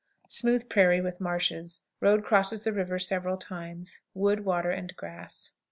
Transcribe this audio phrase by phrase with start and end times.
[0.29, 1.83] Smooth prairie, with marshes.
[1.99, 3.99] Road crosses the river several times.
[4.15, 5.51] Wood, water, and grass.